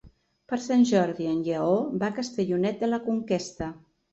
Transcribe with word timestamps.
Per 0.53 0.57
Sant 0.63 0.85
Jordi 0.91 1.27
en 1.33 1.43
Lleó 1.49 1.75
va 2.05 2.09
a 2.09 2.17
Castellonet 2.17 2.83
de 2.85 2.91
la 2.91 3.01
Conquesta. 3.11 3.73